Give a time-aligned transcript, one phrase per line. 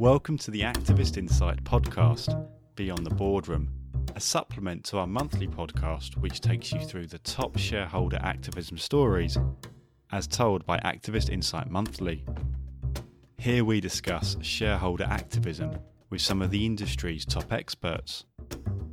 [0.00, 2.46] Welcome to the Activist Insight podcast,
[2.76, 3.68] Beyond the Boardroom,
[4.14, 9.36] a supplement to our monthly podcast which takes you through the top shareholder activism stories
[10.12, 12.24] as told by Activist Insight Monthly.
[13.38, 15.76] Here we discuss shareholder activism
[16.10, 18.24] with some of the industry's top experts.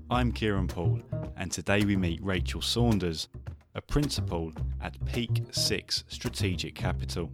[0.09, 1.03] I'm Kieran Poole,
[1.37, 3.27] and today we meet Rachel Saunders,
[3.75, 4.51] a principal
[4.81, 7.29] at Peak 6 Strategic Capital.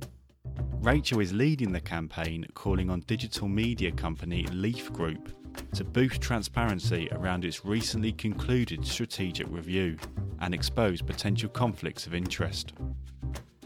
[0.81, 5.31] Rachel is leading the campaign calling on digital media company Leaf Group
[5.75, 9.95] to boost transparency around its recently concluded strategic review
[10.39, 12.73] and expose potential conflicts of interest.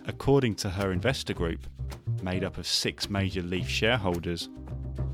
[0.06, 1.66] According to her investor group,
[2.22, 4.50] made up of six major Leaf shareholders,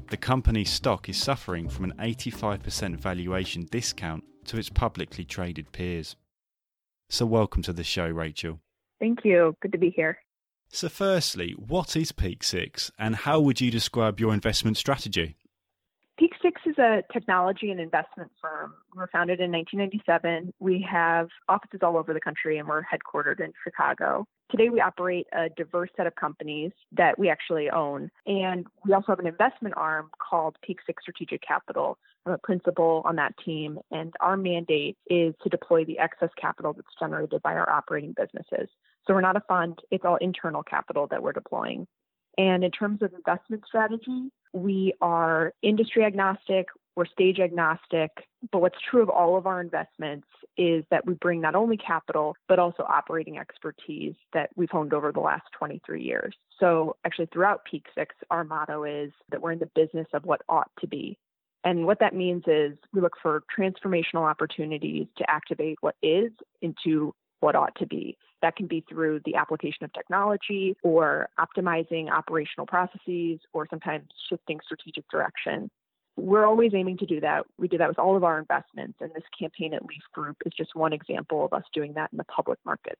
[0.09, 6.15] the company's stock is suffering from an 85% valuation discount to its publicly traded peers.
[7.11, 8.59] So, welcome to the show, Rachel.
[8.99, 9.55] Thank you.
[9.61, 10.17] Good to be here.
[10.73, 15.35] So, firstly, what is Peak Six and how would you describe your investment strategy?
[16.17, 18.73] Peak Six is a technology and investment firm.
[18.93, 20.53] We were founded in 1997.
[20.59, 24.25] We have offices all over the country and we're headquartered in Chicago.
[24.49, 28.09] Today, we operate a diverse set of companies that we actually own.
[28.25, 31.97] And we also have an investment arm called Peak Six Strategic Capital.
[32.25, 33.79] I'm a principal on that team.
[33.91, 38.69] And our mandate is to deploy the excess capital that's generated by our operating businesses.
[39.07, 41.87] So we're not a fund, it's all internal capital that we're deploying.
[42.37, 48.11] And in terms of investment strategy, we are industry agnostic, we're stage agnostic,
[48.51, 52.35] but what's true of all of our investments is that we bring not only capital,
[52.47, 56.35] but also operating expertise that we've honed over the last 23 years.
[56.59, 60.41] So, actually, throughout Peak Six, our motto is that we're in the business of what
[60.49, 61.17] ought to be.
[61.63, 66.31] And what that means is we look for transformational opportunities to activate what is
[66.61, 68.17] into what ought to be.
[68.41, 74.59] That can be through the application of technology or optimizing operational processes or sometimes shifting
[74.63, 75.69] strategic direction.
[76.17, 77.45] We're always aiming to do that.
[77.57, 80.53] We do that with all of our investments, and this campaign at Leaf Group is
[80.57, 82.97] just one example of us doing that in the public market.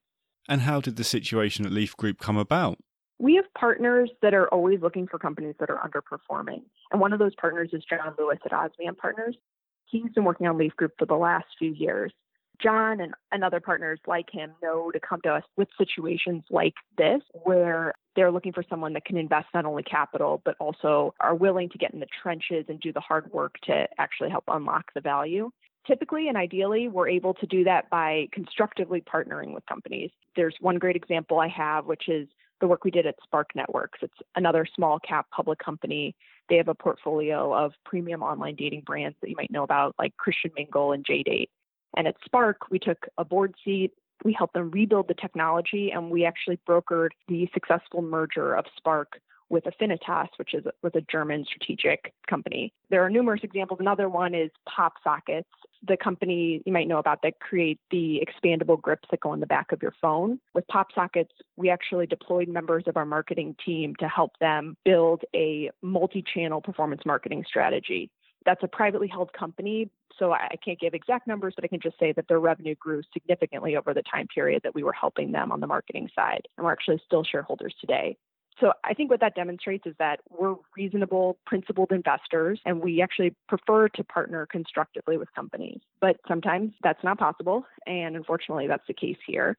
[0.48, 2.78] And how did the situation at Leaf Group come about?
[3.22, 6.64] We have partners that are always looking for companies that are underperforming.
[6.92, 9.38] And one of those partners is John Lewis at Osmium Partners.
[9.86, 12.12] He's been working on Leaf Group for the last few years.
[12.60, 16.74] John and, and other partners like him know to come to us with situations like
[16.98, 21.36] this where they're looking for someone that can invest not only capital, but also are
[21.36, 24.86] willing to get in the trenches and do the hard work to actually help unlock
[24.96, 25.52] the value.
[25.86, 30.10] Typically and ideally, we're able to do that by constructively partnering with companies.
[30.36, 32.28] There's one great example I have, which is
[32.62, 34.00] the work we did at Spark Networks.
[34.02, 36.16] It's another small cap public company.
[36.48, 40.16] They have a portfolio of premium online dating brands that you might know about, like
[40.18, 41.50] Christian Mingle and JDate.
[41.98, 43.92] And at Spark, we took a board seat.
[44.24, 49.20] We helped them rebuild the technology, and we actually brokered the successful merger of Spark
[49.52, 52.74] with Affinitas, which is was a German strategic company.
[52.90, 53.80] There are numerous examples.
[53.80, 55.50] Another one is Pop Sockets,
[55.88, 59.46] the company you might know about that create the expandable grips that go on the
[59.46, 60.40] back of your phone.
[60.54, 65.24] With Pop Sockets, we actually deployed members of our marketing team to help them build
[65.36, 68.10] a multi-channel performance marketing strategy.
[68.46, 72.00] That's a privately held company, so I can't give exact numbers, but I can just
[72.00, 75.52] say that their revenue grew significantly over the time period that we were helping them
[75.52, 76.48] on the marketing side.
[76.58, 78.18] And we're actually still shareholders today.
[78.62, 83.36] So I think what that demonstrates is that we're reasonable, principled investors, and we actually
[83.50, 85.80] prefer to partner constructively with companies.
[86.00, 89.58] But sometimes that's not possible, and unfortunately, that's the case here.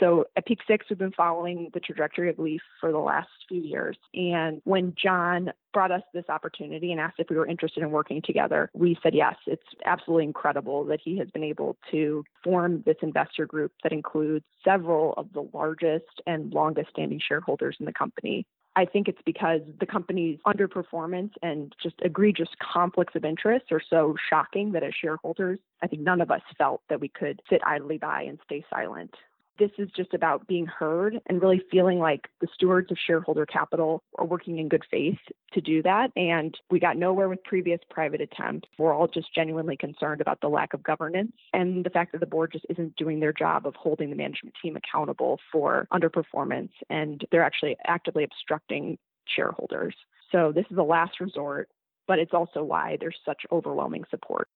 [0.00, 3.60] So at Peak Six, we've been following the trajectory of Leaf for the last few
[3.60, 3.96] years.
[4.14, 8.22] And when John brought us this opportunity and asked if we were interested in working
[8.22, 9.34] together, we said yes.
[9.46, 14.44] It's absolutely incredible that he has been able to form this investor group that includes
[14.64, 18.46] several of the largest and longest standing shareholders in the company.
[18.76, 24.14] I think it's because the company's underperformance and just egregious conflicts of interest are so
[24.30, 27.98] shocking that as shareholders, I think none of us felt that we could sit idly
[27.98, 29.14] by and stay silent
[29.58, 34.02] this is just about being heard and really feeling like the stewards of shareholder capital
[34.16, 35.18] are working in good faith
[35.52, 36.10] to do that.
[36.16, 38.68] And we got nowhere with previous private attempts.
[38.78, 42.26] We're all just genuinely concerned about the lack of governance and the fact that the
[42.26, 46.70] board just isn't doing their job of holding the management team accountable for underperformance.
[46.88, 49.94] And they're actually actively obstructing shareholders.
[50.32, 51.68] So this is a last resort,
[52.06, 54.48] but it's also why there's such overwhelming support.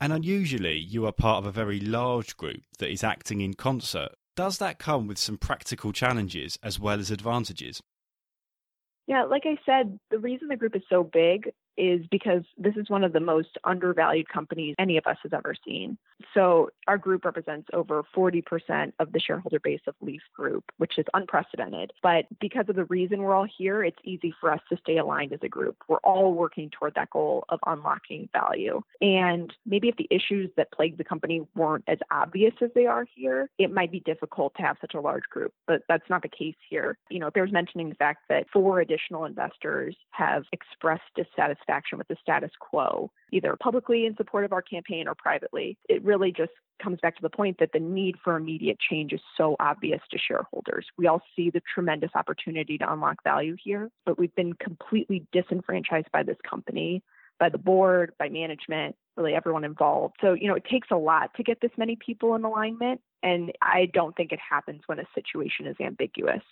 [0.00, 4.10] And unusually, you are part of a very large group that is acting in concert.
[4.36, 7.82] Does that come with some practical challenges as well as advantages?
[9.08, 12.90] Yeah, like I said, the reason the group is so big is because this is
[12.90, 15.96] one of the most undervalued companies any of us has ever seen.
[16.34, 21.06] So our group represents over 40% of the shareholder base of Leaf Group, which is
[21.14, 21.92] unprecedented.
[22.02, 25.32] But because of the reason we're all here, it's easy for us to stay aligned
[25.32, 25.76] as a group.
[25.88, 28.82] We're all working toward that goal of unlocking value.
[29.00, 33.06] And maybe if the issues that plague the company weren't as obvious as they are
[33.14, 35.52] here, it might be difficult to have such a large group.
[35.66, 36.98] But that's not the case here.
[37.08, 41.67] You know, there's mentioning the fact that four additional investors have expressed dissatisfaction
[41.98, 45.76] with the status quo, either publicly in support of our campaign or privately.
[45.88, 49.20] It really just comes back to the point that the need for immediate change is
[49.36, 50.86] so obvious to shareholders.
[50.96, 56.10] We all see the tremendous opportunity to unlock value here, but we've been completely disenfranchised
[56.12, 57.02] by this company,
[57.38, 60.16] by the board, by management, really everyone involved.
[60.20, 63.52] So, you know, it takes a lot to get this many people in alignment, and
[63.62, 66.42] I don't think it happens when a situation is ambiguous.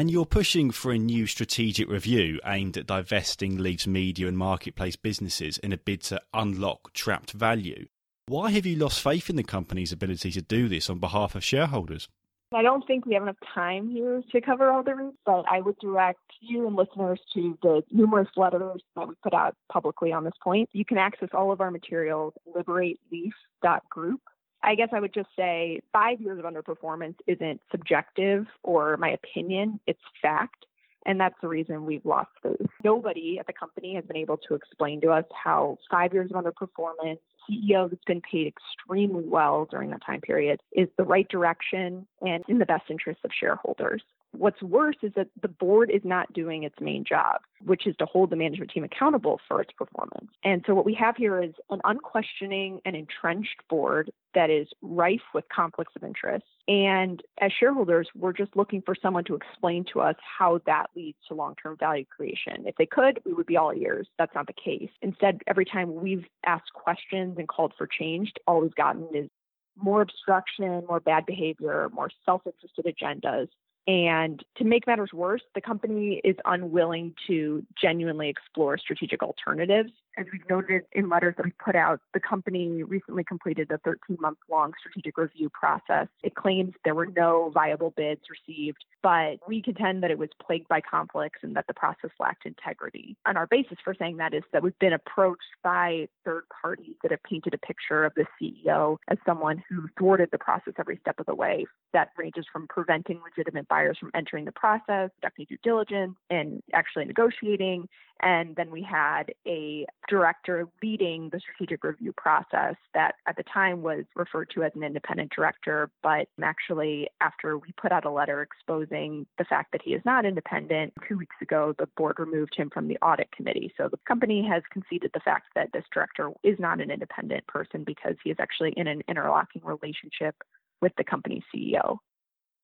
[0.00, 4.96] And you're pushing for a new strategic review aimed at divesting Leaf's media and marketplace
[4.96, 7.84] businesses in a bid to unlock trapped value.
[8.24, 11.44] Why have you lost faith in the company's ability to do this on behalf of
[11.44, 12.08] shareholders?
[12.54, 15.60] I don't think we have enough time here to cover all the routes, but I
[15.60, 20.24] would direct you and listeners to the numerous letters that we put out publicly on
[20.24, 20.70] this point.
[20.72, 24.22] You can access all of our materials at liberateleaf.group.
[24.62, 29.80] I guess I would just say five years of underperformance isn't subjective or my opinion,
[29.86, 30.66] it's fact.
[31.06, 32.66] And that's the reason we've lost those.
[32.84, 36.44] Nobody at the company has been able to explain to us how five years of
[36.44, 37.18] underperformance,
[37.48, 42.44] CEO that's been paid extremely well during that time period, is the right direction and
[42.48, 44.02] in the best interest of shareholders.
[44.32, 48.06] What's worse is that the board is not doing its main job, which is to
[48.06, 50.30] hold the management team accountable for its performance.
[50.44, 55.20] And so what we have here is an unquestioning and entrenched board that is rife
[55.34, 56.44] with conflicts of interest.
[56.68, 61.18] And as shareholders, we're just looking for someone to explain to us how that leads
[61.28, 62.64] to long term value creation.
[62.66, 64.06] If they could, we would be all ears.
[64.16, 64.90] That's not the case.
[65.02, 69.28] Instead, every time we've asked questions and called for change, all we've gotten is
[69.76, 73.48] more obstruction, more bad behavior, more self interested agendas.
[73.86, 79.90] And to make matters worse, the company is unwilling to genuinely explore strategic alternatives.
[80.18, 84.16] As we've noted in letters that we put out, the company recently completed a 13
[84.20, 86.08] month long strategic review process.
[86.22, 90.68] It claims there were no viable bids received, but we contend that it was plagued
[90.68, 93.16] by conflicts and that the process lacked integrity.
[93.24, 97.12] And our basis for saying that is that we've been approached by third parties that
[97.12, 101.20] have painted a picture of the CEO as someone who thwarted the process every step
[101.20, 101.66] of the way.
[101.92, 107.04] That ranges from preventing legitimate buyers from entering the process, conducting due diligence, and actually
[107.04, 107.88] negotiating.
[108.22, 113.82] And then we had a director leading the strategic review process that at the time
[113.82, 115.90] was referred to as an independent director.
[116.02, 120.24] But actually, after we put out a letter exposing the fact that he is not
[120.24, 123.72] independent, two weeks ago, the board removed him from the audit committee.
[123.76, 127.84] So the company has conceded the fact that this director is not an independent person
[127.84, 130.36] because he is actually in an interlocking relationship
[130.80, 131.98] with the company's CEO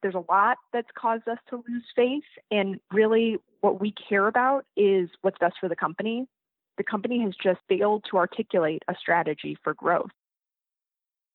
[0.06, 2.22] there's a lot that's caused us to lose faith.
[2.52, 6.28] And really, what we care about is what's best for the company.
[6.78, 10.10] The company has just failed to articulate a strategy for growth.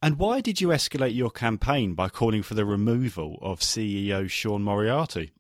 [0.02, 4.64] And why did you escalate your campaign by calling for the removal of CEO Sean
[4.64, 5.34] Moriarty?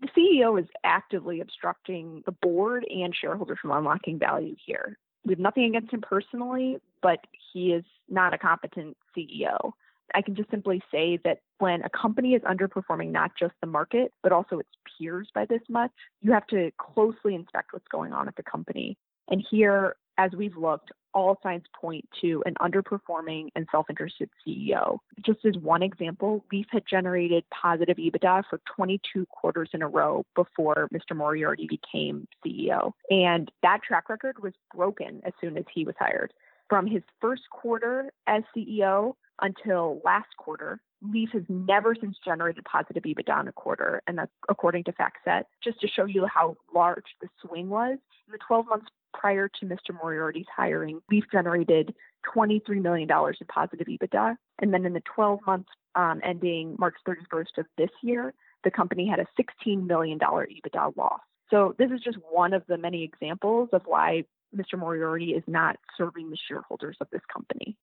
[0.00, 4.98] The CEO is actively obstructing the board and shareholders from unlocking value here.
[5.24, 7.20] We have nothing against him personally, but
[7.52, 9.72] he is not a competent CEO.
[10.14, 14.12] I can just simply say that when a company is underperforming not just the market,
[14.22, 15.90] but also its peers by this much,
[16.22, 18.96] you have to closely inspect what's going on at the company.
[19.28, 24.98] And here, as we've looked, all signs point to an underperforming and self interested CEO.
[25.24, 30.24] Just as one example, Leaf had generated positive EBITDA for 22 quarters in a row
[30.34, 31.16] before Mr.
[31.16, 32.92] Moriarty became CEO.
[33.10, 36.32] And that track record was broken as soon as he was hired.
[36.68, 43.02] From his first quarter as CEO until last quarter, Leaf has never since generated positive
[43.02, 45.44] EBITDA in a quarter, and that's according to FactSet.
[45.62, 49.66] Just to show you how large the swing was, in the 12 months prior to
[49.66, 49.94] Mr.
[49.94, 51.94] Moriarty's hiring, Leaf generated
[52.34, 54.36] $23 million in positive EBITDA.
[54.60, 59.08] And then in the 12 months um, ending March 31st of this year, the company
[59.08, 61.20] had a $16 million EBITDA loss.
[61.50, 64.24] So this is just one of the many examples of why
[64.54, 64.78] Mr.
[64.78, 67.76] Moriarty is not serving the shareholders of this company.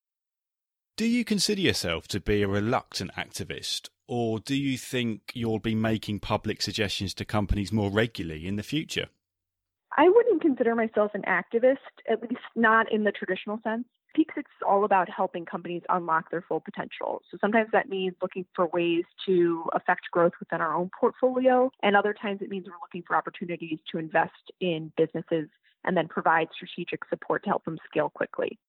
[0.96, 5.74] Do you consider yourself to be a reluctant activist, or do you think you'll be
[5.74, 9.08] making public suggestions to companies more regularly in the future?
[9.98, 13.86] I wouldn't consider myself an activist, at least not in the traditional sense.
[14.14, 17.22] Peak Six is all about helping companies unlock their full potential.
[17.28, 21.96] So sometimes that means looking for ways to affect growth within our own portfolio, and
[21.96, 25.48] other times it means we're looking for opportunities to invest in businesses
[25.82, 28.60] and then provide strategic support to help them scale quickly.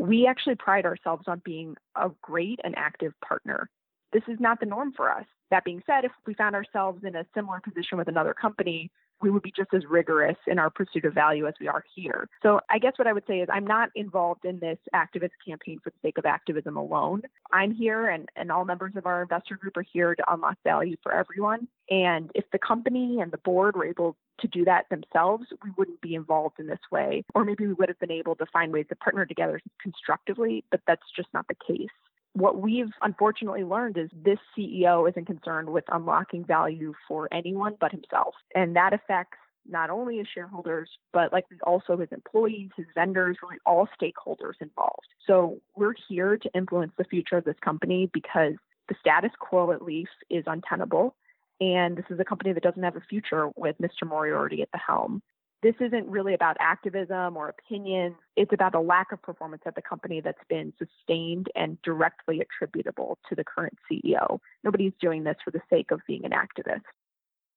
[0.00, 3.68] We actually pride ourselves on being a great and active partner.
[4.14, 5.26] This is not the norm for us.
[5.50, 8.90] That being said, if we found ourselves in a similar position with another company,
[9.20, 12.28] we would be just as rigorous in our pursuit of value as we are here.
[12.42, 15.80] So I guess what I would say is I'm not involved in this activist campaign
[15.82, 17.22] for the sake of activism alone.
[17.52, 20.96] I'm here and, and all members of our investor group are here to unlock value
[21.02, 21.68] for everyone.
[21.90, 26.00] And if the company and the board were able to do that themselves, we wouldn't
[26.00, 27.24] be involved in this way.
[27.34, 30.80] Or maybe we would have been able to find ways to partner together constructively, but
[30.86, 31.88] that's just not the case
[32.34, 37.92] what we've unfortunately learned is this CEO isn't concerned with unlocking value for anyone but
[37.92, 38.34] himself.
[38.54, 43.58] And that affects not only his shareholders, but likely also his employees, his vendors, really
[43.66, 45.06] all stakeholders involved.
[45.26, 48.54] So we're here to influence the future of this company because
[48.88, 51.14] the status quo at least, is untenable.
[51.60, 54.06] And this is a company that doesn't have a future with Mr.
[54.06, 55.22] Moriarty at the helm
[55.62, 58.16] this isn't really about activism or opinions.
[58.36, 63.18] It's about a lack of performance at the company that's been sustained and directly attributable
[63.28, 64.38] to the current CEO.
[64.64, 66.82] Nobody's doing this for the sake of being an activist.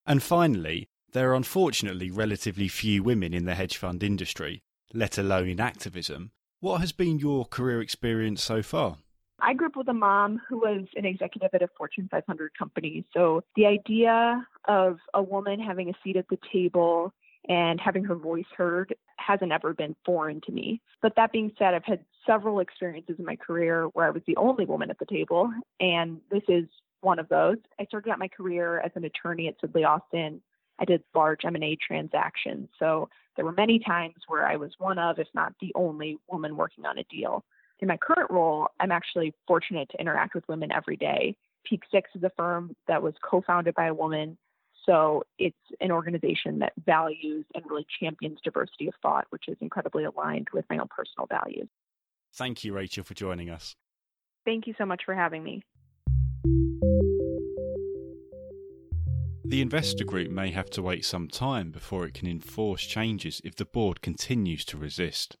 [0.06, 5.48] And finally, there are unfortunately relatively few women in the hedge fund industry, let alone
[5.48, 6.32] in activism.
[6.60, 8.96] What has been your career experience so far?
[9.40, 13.04] I grew up with a mom who was an executive at a Fortune 500 company.
[13.12, 17.12] So the idea of a woman having a seat at the table
[17.48, 20.80] and having her voice heard hasn't ever been foreign to me.
[21.02, 24.36] But that being said, I've had several experiences in my career where I was the
[24.36, 26.64] only woman at the table, and this is
[27.00, 27.58] one of those.
[27.78, 30.40] I started out my career as an attorney at Sidley Austin.
[30.78, 35.18] I did large M&A transactions, so there were many times where I was one of,
[35.18, 37.44] if not the only, woman working on a deal.
[37.80, 41.36] In my current role, I'm actually fortunate to interact with women every day.
[41.64, 44.36] Peak Six is a firm that was co-founded by a woman
[44.86, 50.04] so it's an organization that values and really champions diversity of thought, which is incredibly
[50.04, 51.68] aligned with my own personal values.
[52.34, 53.76] Thank you, Rachel, for joining us.
[54.44, 55.62] Thank you so much for having me.
[59.46, 63.54] The investor group may have to wait some time before it can enforce changes if
[63.54, 65.36] the board continues to resist.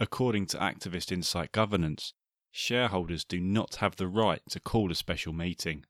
[0.00, 2.14] According to Activist Insight Governance,
[2.50, 5.84] shareholders do not have the right to call a special meeting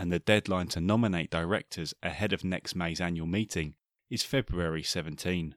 [0.00, 3.74] and the deadline to nominate directors ahead of next May's annual meeting
[4.08, 5.54] is February 17.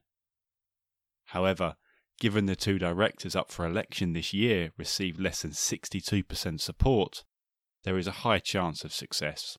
[1.28, 1.76] However,
[2.20, 7.24] given the two directors up for election this year received less than 62% support,
[7.84, 9.56] there is a high chance of success.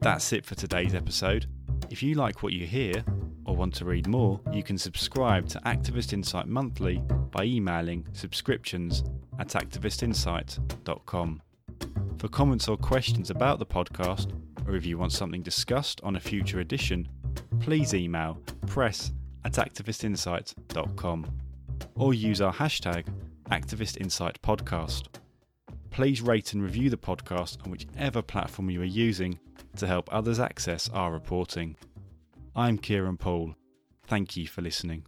[0.00, 1.46] That's it for today's episode.
[1.90, 3.04] If you like what you hear,
[3.60, 9.04] want to read more, you can subscribe to Activist Insight Monthly by emailing subscriptions
[9.38, 11.42] at activistinsight.com.
[12.16, 14.32] For comments or questions about the podcast,
[14.66, 17.06] or if you want something discussed on a future edition,
[17.60, 19.12] please email press
[19.44, 21.26] at activistinsight.com
[21.96, 23.08] or use our hashtag
[23.50, 25.04] ActivistInsightPodcast.
[25.90, 29.38] Please rate and review the podcast on whichever platform you are using
[29.76, 31.76] to help others access our reporting.
[32.54, 33.54] I'm Kieran Poole.
[34.06, 35.06] Thank you for listening.